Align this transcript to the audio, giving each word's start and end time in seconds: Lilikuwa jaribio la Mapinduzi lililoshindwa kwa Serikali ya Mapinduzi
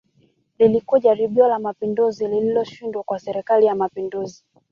Lilikuwa 0.59 0.99
jaribio 0.99 1.47
la 1.47 1.59
Mapinduzi 1.59 2.27
lililoshindwa 2.27 3.03
kwa 3.03 3.19
Serikali 3.19 3.65
ya 3.65 3.75
Mapinduzi 3.75 4.43